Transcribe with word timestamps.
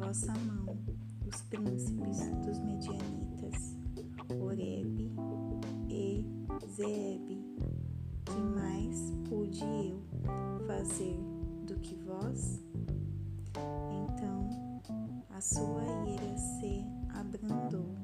vossa 0.00 0.32
mão 0.46 0.78
os 1.26 1.42
príncipes 1.42 2.20
dos 2.46 2.58
medianitas, 2.60 3.76
Oreb 4.40 5.12
e 5.90 6.24
Zeeb. 6.74 7.28
Que 8.24 8.40
mais 8.56 9.12
pude 9.28 9.62
eu 9.62 10.02
fazer 10.66 11.18
do 11.66 11.78
que 11.80 11.94
vós? 11.96 12.62
Então 13.92 14.48
a 15.28 15.40
sua 15.42 15.82
ira 16.08 16.38
se 16.38 16.82
abrandou 17.14 17.94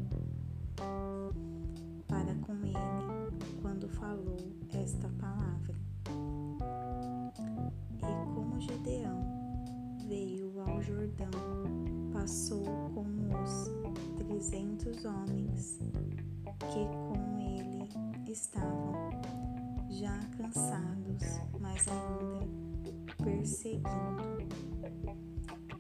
passou 12.27 12.65
com 12.93 13.07
os 13.41 13.71
trezentos 14.17 15.05
homens 15.05 15.79
que 16.59 16.85
com 16.89 17.39
ele 17.39 17.89
estavam, 18.29 19.11
já 19.89 20.19
cansados, 20.37 21.23
mas 21.61 21.87
ainda 21.87 23.15
perseguindo. 23.23 23.85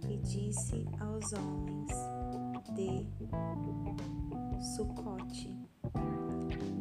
E 0.09 0.19
disse 0.19 0.87
aos 1.01 1.33
homens 1.33 1.91
de 2.77 3.09
Sucote: 4.77 5.53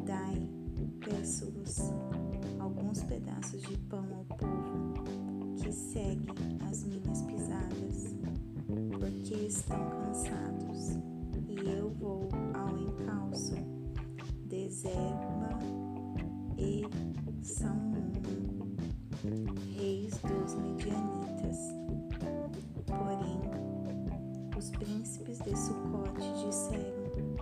Dai, 0.05 0.47
peço-vos, 0.99 1.91
alguns 2.59 3.01
pedaços 3.05 3.63
de 3.63 3.75
pão 3.79 4.05
ao 4.13 4.25
povo 4.37 5.55
que 5.55 5.71
segue 5.71 6.27
as 6.69 6.83
minhas 6.83 7.23
pisadas, 7.23 8.15
porque 8.67 9.35
estão 9.47 9.89
cansados, 9.89 10.97
e 11.47 11.69
eu 11.69 11.89
vou 11.91 12.29
ao 12.53 12.77
encalço. 12.77 13.55
De 14.45 14.69
Zeba 14.69 15.59
e 16.57 16.83
Salmuna, 17.41 18.21
reis 19.75 20.17
dos 20.19 20.55
medianitas. 20.55 21.57
Porém, 22.85 23.41
os 24.57 24.69
príncipes 24.69 25.39
de 25.39 25.57
Sucote 25.57 26.31
disseram: 26.45 27.35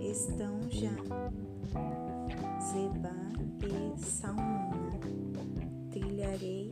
Estão 0.00 0.60
já 0.70 0.94
Zeba 2.70 3.16
e 3.66 3.98
Salmuna, 3.98 5.00
trilharei 5.90 6.69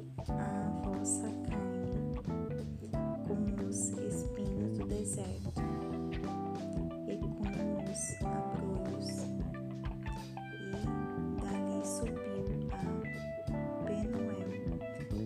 deserto 5.19 5.62
e 7.09 7.19
com 7.19 7.83
os 7.91 8.03
abrolhos. 8.25 9.11
E 10.55 10.71
dali 11.41 11.81
subiu 11.84 12.69
a 12.71 12.83
Penuel 13.84 14.51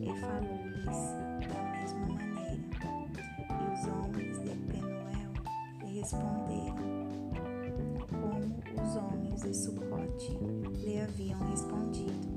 e 0.00 0.20
falou-lhes 0.20 1.00
da 1.48 1.60
mesma 1.72 2.06
maneira. 2.06 2.66
E 3.38 3.54
os 3.72 3.82
homens 3.88 4.36
de 4.40 4.54
Penuel 4.70 5.32
lhe 5.82 5.92
responderam 6.00 6.90
como 8.08 8.82
os 8.82 8.96
homens 8.96 9.42
de 9.42 9.54
Sucote 9.54 10.38
lhe 10.84 11.00
haviam 11.00 11.40
respondido. 11.50 12.32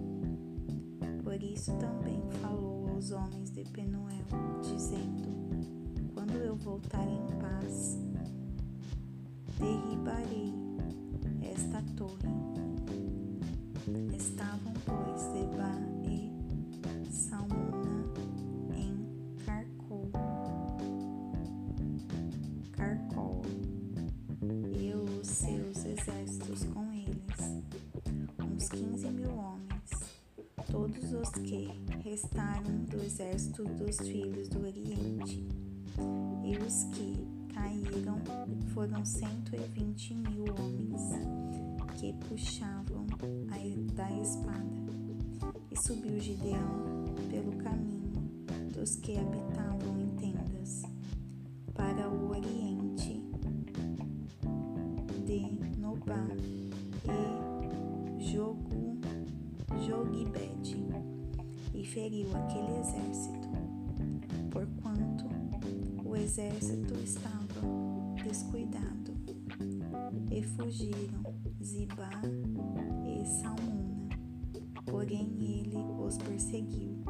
Por 1.23 1.41
isso 1.41 1.71
também 1.77 2.21
falou 2.41 2.89
aos 2.89 3.11
homens 3.11 3.51
de 3.51 3.63
Penuel, 3.65 4.25
dizendo: 4.61 5.84
Quando 6.35 6.47
eu 6.47 6.55
voltar 6.57 7.07
em 7.07 7.27
paz, 7.39 7.97
derribarei 9.57 10.53
esta 11.41 11.81
torre. 11.95 12.27
Estavam, 14.13 14.73
pois, 14.85 15.21
Zeba 15.21 15.71
e 16.03 17.09
Salmuna 17.09 18.13
em 18.75 19.37
Carcol, 19.45 20.11
Carcol, 22.73 23.41
e 24.77 24.93
os 24.93 25.25
seus 25.25 25.85
exércitos 25.85 26.65
com 26.65 26.91
eles, 26.91 27.63
uns 28.43 28.67
quinze 28.67 29.09
mil 29.09 29.33
homens, 29.37 29.89
todos 30.69 31.13
os 31.13 31.29
que 31.29 31.69
restaram 32.03 32.83
do 32.89 33.01
exército 33.01 33.63
dos 33.63 33.97
filhos 33.99 34.49
do 34.49 34.65
Oriente, 34.65 35.64
e 36.45 36.57
os 36.57 36.83
que 36.85 37.27
caíram 37.53 38.19
foram 38.73 39.03
cento 39.03 39.55
e 39.55 39.67
vinte 39.69 40.13
mil 40.13 40.45
homens 40.59 41.01
que 41.95 42.13
puxavam 42.27 43.07
a, 43.49 43.57
da 43.93 44.11
espada. 44.21 44.85
E 45.71 45.75
subiu 45.77 46.19
Gideão 46.19 47.05
pelo 47.29 47.51
caminho 47.63 48.29
dos 48.71 48.95
que 48.97 49.17
habitavam 49.17 49.99
em 49.99 50.09
tendas 50.17 50.83
para 51.73 52.07
o 52.09 52.29
oriente 52.29 53.21
de 55.25 55.79
Nobá 55.79 56.27
e 57.09 58.25
Jogbede 59.85 60.85
e 61.73 61.85
feriu 61.85 62.29
aquele 62.35 62.79
exército, 62.79 63.49
porquanto 64.51 64.84
o 66.15 66.17
exército 66.17 66.93
estava 67.03 67.61
descuidado, 68.23 69.13
e 70.31 70.41
fugiram 70.43 71.35
Zibá 71.61 72.09
e 73.03 73.25
Salmuna, 73.25 74.07
porém 74.85 75.35
ele 75.41 75.75
os 75.99 76.17
perseguiu 76.17 77.03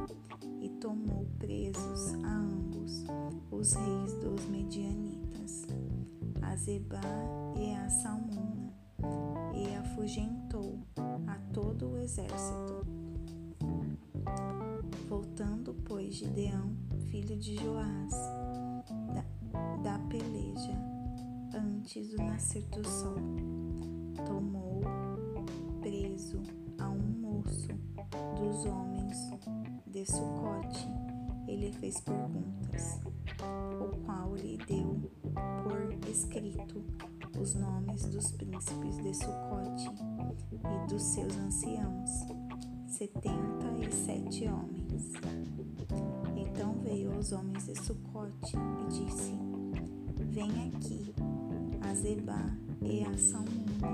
e 0.59 0.69
tomou 0.81 1.27
presos 1.37 2.15
a 2.23 2.35
ambos 2.35 3.05
os 3.51 3.73
reis 3.73 4.13
dos 4.23 4.43
medianitas, 4.47 5.67
a 6.41 6.55
Zebá 6.55 7.01
e 7.55 7.75
a 7.75 7.87
Salmuna, 7.87 8.73
e 9.53 9.75
afugentou 9.75 10.79
a 11.27 11.35
todo 11.53 11.91
o 11.91 11.97
exército. 11.99 12.83
Voltando, 15.07 15.75
pois, 15.85 16.15
Gideão, 16.15 16.75
filho 17.11 17.37
de 17.37 17.55
Joás, 17.55 18.13
da, 19.13 19.23
da 19.83 19.99
peleja, 20.07 20.77
antes 21.53 22.09
do 22.09 22.17
nascer 22.17 22.63
do 22.67 22.87
sol, 22.87 23.17
tomou 24.25 24.81
preso 25.81 26.41
a 26.79 26.89
um 26.89 26.99
moço 27.21 27.69
dos 28.37 28.65
homens 28.65 29.29
de 29.87 30.05
Sucote. 30.05 30.87
Ele 31.47 31.71
fez 31.73 32.01
perguntas, 32.01 32.99
o 33.79 33.97
qual 34.05 34.35
lhe 34.35 34.57
deu 34.67 35.11
por 35.63 36.09
escrito 36.09 36.83
os 37.39 37.53
nomes 37.55 38.05
dos 38.05 38.31
príncipes 38.31 38.97
de 38.97 39.13
Sucote 39.13 39.89
e 40.51 40.89
dos 40.89 41.03
seus 41.03 41.35
anciãos, 41.37 42.09
setenta 42.97 43.67
e 43.77 43.91
sete 43.91 44.47
homens. 44.47 45.11
Então 46.37 46.75
veio 46.81 47.11
aos 47.13 47.33
homens 47.33 47.65
de 47.65 47.75
Sucote 47.77 48.55
e 48.55 48.87
disse: 48.87 49.33
Vem 50.31 50.49
aqui, 50.69 51.13
a 51.81 51.93
Zebá 51.93 52.49
e 52.81 53.03
a 53.03 53.17
Salmuna, 53.17 53.89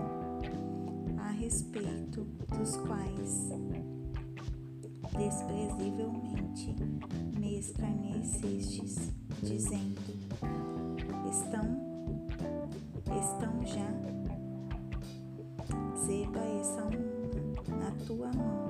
a 1.20 1.32
respeito 1.32 2.28
dos 2.56 2.78
quais 2.78 3.50
desprezivelmente 5.18 6.76
me 7.40 7.58
escarnecestes, 7.58 9.12
dizendo: 9.42 10.00
Estão, 11.28 11.66
estão 13.20 13.66
já 13.66 14.12
Zeba 16.06 16.40
e 16.40 16.64
Salmuna 16.64 17.22
na 17.80 17.92
tua 18.06 18.32
mão, 18.34 18.61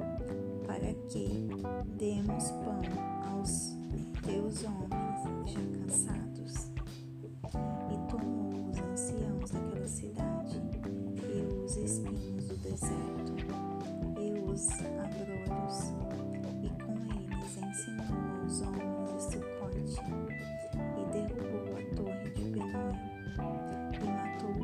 para 0.81 0.93
que 1.09 1.47
demos 1.97 2.49
pão 2.51 2.81
aos 3.31 3.77
teus 4.23 4.63
homens 4.63 5.21
já 5.45 5.61
cansados. 5.77 6.71
E 7.91 8.09
tomou 8.09 8.69
os 8.69 8.77
anciãos 8.79 9.51
daquela 9.51 9.87
cidade 9.87 10.59
e 11.23 11.63
os 11.63 11.77
espinhos 11.77 12.47
do 12.47 12.57
deserto 12.57 13.35
e 14.19 14.39
os 14.39 14.69
abrolhos 14.81 15.93
ensinou 17.57 18.41
aos 18.41 18.61
homens 18.61 19.13
de 19.13 19.21
Sucote 19.21 19.79
e 20.97 21.05
derrubou 21.13 21.77
a 21.77 21.95
torre 21.95 22.29
de 22.31 22.43
Penuel 22.51 22.93
e 23.93 24.03
matou 24.03 24.59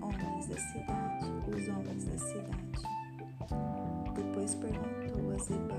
homens 0.00 0.46
da 0.48 0.56
cidade, 0.56 1.26
os 1.46 1.68
homens 1.68 2.04
da 2.04 2.18
cidade. 2.18 2.68
Depois 4.14 4.54
perguntou 4.54 5.27
Zeba 5.38 5.78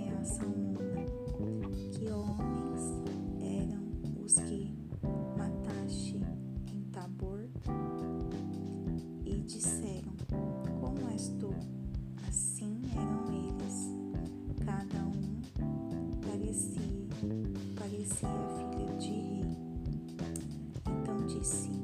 e 0.00 0.10
a 0.10 0.24
Salmuna 0.24 1.04
que 1.92 2.10
homens 2.10 3.02
eram 3.40 4.24
os 4.24 4.34
que 4.34 4.74
mataste 5.36 6.20
em 6.66 6.82
Tabor 6.90 7.48
e 9.24 9.40
disseram 9.42 10.12
como 10.80 11.08
és 11.10 11.28
tu? 11.38 11.54
Assim 12.28 12.82
eram 12.92 13.32
eles, 13.32 13.94
cada 14.64 15.06
um 15.06 15.40
parecia 17.76 18.28
filha 18.56 18.96
de 18.96 19.10
rei. 19.10 19.56
Então 20.86 21.26
disse 21.26 21.77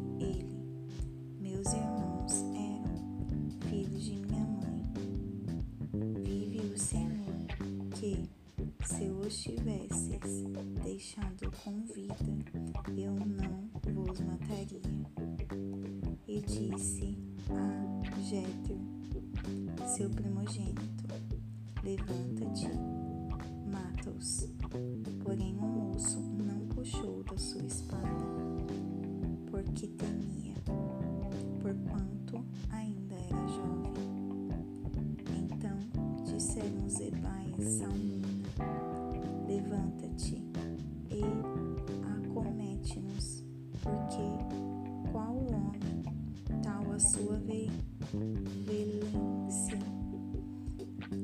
com 11.65 11.81
vida, 11.87 12.15
eu 12.95 13.15
não 13.15 13.71
vos 13.95 14.21
mataria. 14.21 14.83
E 16.29 16.41
disse 16.43 17.17
a 17.49 18.21
Jéter, 18.21 18.77
seu 19.97 20.11
primogênito: 20.11 21.05
Levanta-te 21.83 22.69
mata-os. 23.73 24.47
Porém, 25.23 25.57
o 25.57 25.63
moço 25.63 26.21
não 26.21 26.67
puxou 26.69 27.25
da 27.25 27.39
sua 27.39 27.63
espada, 27.63 28.11
porque 29.51 29.87
temia, 29.87 30.55
porquanto 31.63 32.45
ainda 32.69 33.15
era 33.15 33.49
jovem. 33.49 33.95
Então 35.35 35.79
disseram 36.25 36.87
Zebai 36.91 37.55
e 37.59 37.65
Salmuna: 37.65 38.29
Levanta-te 39.49 40.45
e 41.15 41.23
acomete-nos, 42.27 43.45
porque 43.83 44.27
qual 45.13 45.37
homem 45.37 46.03
tal 46.63 46.93
a 46.93 46.99
sua 46.99 47.37
velência? 47.37 47.85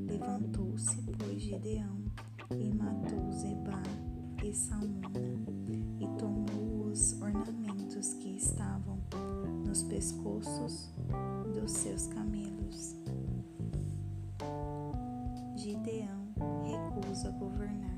Levantou-se, 0.07 1.03
pois, 1.19 1.43
Gideão 1.43 2.05
e 2.57 2.73
matou 2.73 3.33
Zeba 3.33 3.83
e 4.45 4.55
Salmuna 4.55 5.11
e 5.99 6.07
tomou 6.19 6.87
os 6.87 7.21
ornamentos 7.21 8.15
que 8.15 8.37
estavam 8.37 8.99
nos 9.67 9.83
pescoços 9.83 10.93
dos 11.53 11.73
seus 11.73 12.07
camelos. 12.07 12.97
Gideão 15.57 16.33
recusa 16.65 17.31
governar. 17.33 17.90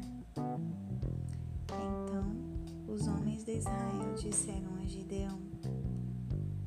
De 3.53 3.59
Israel 3.59 4.15
disseram 4.17 4.75
a 4.83 4.87
Gideão: 4.87 5.39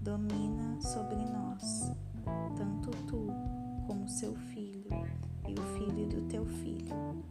Domina 0.01 0.79
sobre 0.81 1.15
nós, 1.15 1.91
tanto 2.55 2.91
tu 3.07 3.27
como 3.87 4.07
seu 4.07 4.35
filho 4.35 4.89
e 5.47 5.53
o 5.53 5.63
filho 5.77 6.07
do 6.07 6.21
teu 6.27 6.45
filho 6.45 7.23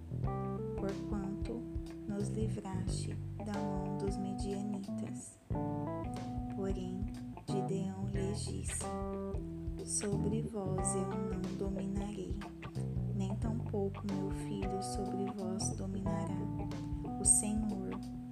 porquanto 0.76 1.62
nos 2.08 2.28
livraste 2.30 3.16
da 3.46 3.52
mão 3.52 3.96
dos 3.98 4.16
medianitas. 4.16 5.38
Porém, 6.56 7.04
Gideão 7.48 8.08
lhes 8.12 8.40
disse: 8.46 8.84
Sobre 9.84 10.42
vós 10.42 10.96
eu 10.96 11.08
não 11.08 11.56
dominarei, 11.58 12.36
nem 13.14 13.34
tampouco 13.36 14.02
meu 14.12 14.30
filho 14.30 14.82
sobre 14.82 15.24
vós 15.36 15.70
dominará. 15.76 16.34
O 17.20 17.24
Senhor 17.24 17.84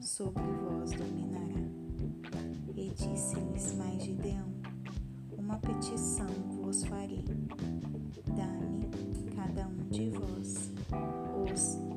sobre 0.02 0.42
vós 0.42 0.90
dominará. 0.90 1.11
Disse-lhes 2.94 3.74
mais 3.74 4.02
Gideão: 4.02 4.52
Uma 5.38 5.58
petição 5.58 6.26
vos 6.62 6.84
farei. 6.84 7.24
Dá-me 8.36 8.90
cada 9.34 9.66
um 9.66 9.76
de 9.88 10.10
vós 10.10 10.72
os 11.50 11.91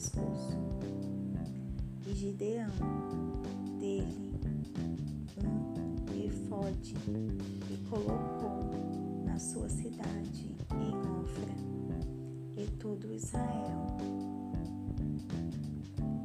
pescoço. 0.00 0.56
Gideão 2.14 2.70
dele 3.78 4.40
um 5.44 6.24
efode 6.26 6.94
e 7.70 7.76
colocou 7.88 9.24
na 9.26 9.38
sua 9.38 9.68
cidade 9.68 10.56
em 10.72 11.20
Ofra, 11.20 11.54
e 12.56 12.66
todo 12.78 13.12
Israel 13.12 13.98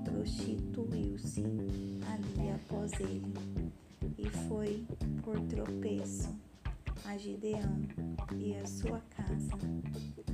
prostituiu-se 0.06 1.44
ali 1.44 2.50
após 2.56 2.92
ele, 3.02 3.34
e 4.18 4.30
foi 4.48 4.86
por 5.22 5.40
tropeço 5.42 6.30
a 7.06 7.18
Gideão 7.18 7.82
e 8.38 8.56
a 8.56 8.66
sua 8.66 9.02
casa. 9.10 10.25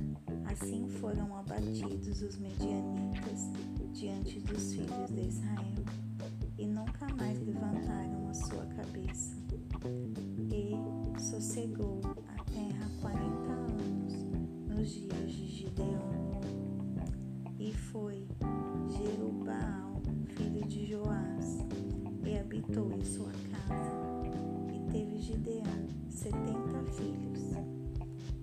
Assim 0.52 0.86
foram 1.00 1.34
abatidos 1.34 2.20
os 2.20 2.38
medianitas 2.38 3.50
diante 3.94 4.38
dos 4.40 4.74
filhos 4.74 5.10
de 5.10 5.28
Israel 5.28 5.84
e 6.58 6.66
nunca 6.66 7.08
mais 7.16 7.40
levantaram 7.40 8.28
a 8.28 8.34
sua 8.34 8.66
cabeça. 8.66 9.34
E 10.50 10.72
sossegou 11.18 12.02
a 12.04 12.44
terra 12.44 12.90
quarenta 13.00 13.52
anos 13.52 14.12
nos 14.68 14.90
dias 14.90 15.32
de 15.32 15.46
Gideão. 15.46 16.40
E 17.58 17.72
foi 17.72 18.28
Jerubaal, 18.90 20.02
filho 20.36 20.68
de 20.68 20.84
Joás, 20.84 21.64
e 22.26 22.38
habitou 22.38 22.92
em 22.92 23.02
sua 23.02 23.32
casa. 23.50 23.90
E 24.70 24.92
teve 24.92 25.18
Gideão 25.18 25.86
setenta 26.10 26.84
filhos, 26.92 27.56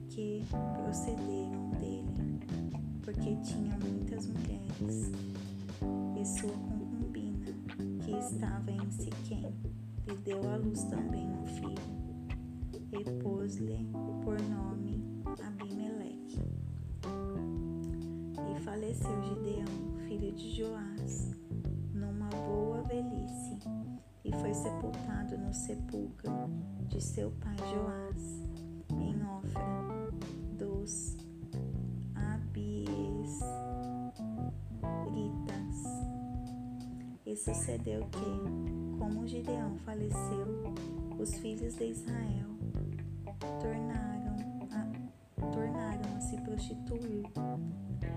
que 0.10 0.44
procederam 0.84 1.39
porque 3.30 3.36
tinha 3.44 3.78
muitas 3.78 4.28
mulheres 4.28 5.12
e 6.20 6.26
sua 6.26 6.50
concubina, 6.50 7.46
que 8.04 8.12
estava 8.12 8.72
em 8.72 8.92
Siquém, 8.92 9.54
lhe 10.08 10.18
deu 10.18 10.50
à 10.50 10.56
luz 10.56 10.84
também 10.86 11.28
um 11.30 11.46
filho, 11.46 11.76
e 12.92 13.22
pôs-lhe 13.22 13.88
por 14.24 14.42
nome 14.42 15.04
Abimeleque. 15.46 16.42
E 18.56 18.60
faleceu 18.62 19.22
Gideão, 19.24 19.96
filho 20.08 20.32
de 20.34 20.56
Joás, 20.56 21.32
numa 21.94 22.30
boa 22.30 22.82
velhice, 22.84 23.60
e 24.26 24.32
foi 24.34 24.54
sepultado 24.54 25.38
no 25.38 25.54
sepulcro 25.54 26.32
de 26.88 27.00
seu 27.00 27.32
pai 27.32 27.56
Joás, 27.58 28.39
E 37.30 37.36
sucedeu 37.36 38.02
que, 38.08 38.98
como 38.98 39.28
Gideão 39.28 39.78
faleceu, 39.86 40.74
os 41.20 41.38
filhos 41.38 41.76
de 41.76 41.92
Israel 41.92 42.48
tornaram 43.62 44.36
a, 44.72 45.46
tornaram 45.52 46.18
a 46.18 46.22
se 46.22 46.42
prostituir 46.42 47.28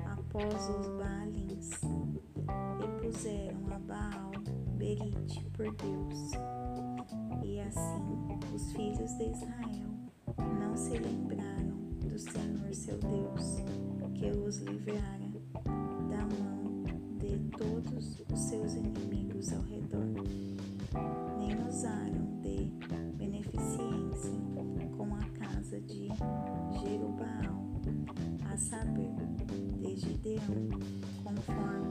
após 0.06 0.66
os 0.70 0.88
Baalins 0.96 1.70
e 2.80 3.02
puseram 3.02 3.60
a 3.70 3.78
Baal 3.80 4.32
Berite 4.78 5.44
por 5.50 5.70
Deus. 5.76 6.30
E 7.44 7.60
assim 7.60 8.54
os 8.54 8.72
filhos 8.72 9.12
de 9.18 9.24
Israel 9.24 9.90
não 10.58 10.74
se 10.74 10.96
lembraram 10.96 11.76
do 12.00 12.18
Senhor 12.18 12.74
seu 12.74 12.96
Deus, 12.96 13.56
que 14.14 14.30
os 14.30 14.56
livrara 14.60 15.02
da 15.02 15.02
mão 15.02 15.18
de 15.18 15.21
todos 17.62 18.18
os 18.32 18.40
seus 18.40 18.74
inimigos 18.74 19.52
ao 19.52 19.62
redor, 19.62 20.04
nem 21.38 21.68
usaram 21.68 22.40
de 22.40 22.72
beneficência 23.14 24.32
com 24.96 25.14
a 25.14 25.24
casa 25.38 25.80
de 25.82 26.08
Jerubaal, 26.80 27.62
a 28.52 28.56
saber, 28.56 29.14
de 29.80 29.96
Gideão, 29.96 30.40
conforme 31.22 31.81